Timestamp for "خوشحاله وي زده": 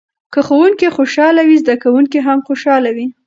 0.97-1.75